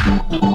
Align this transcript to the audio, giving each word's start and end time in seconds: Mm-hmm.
Mm-hmm. 0.00 0.49